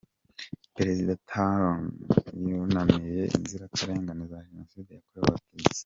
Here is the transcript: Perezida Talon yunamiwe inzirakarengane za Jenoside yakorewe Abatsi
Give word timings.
Perezida 0.75 1.11
Talon 1.29 1.83
yunamiwe 2.51 3.23
inzirakarengane 3.37 4.23
za 4.31 4.39
Jenoside 4.47 4.89
yakorewe 4.93 5.25
Abatsi 5.27 5.79